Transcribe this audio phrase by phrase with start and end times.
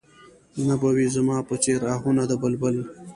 [0.67, 2.75] نه به وي زما په څېر اهونه د بلبل